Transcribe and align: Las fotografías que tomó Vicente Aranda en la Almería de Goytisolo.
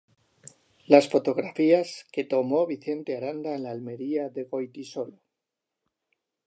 Las 0.87 1.07
fotografías 1.09 2.07
que 2.11 2.23
tomó 2.23 2.65
Vicente 2.65 3.15
Aranda 3.15 3.53
en 3.53 3.61
la 3.61 3.69
Almería 3.69 4.29
de 4.29 4.45
Goytisolo. 4.45 5.19